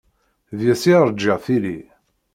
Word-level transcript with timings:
Deg-s 0.57 0.83
i 0.93 0.95
rǧiɣ 1.07 1.37
tili. 1.45 1.77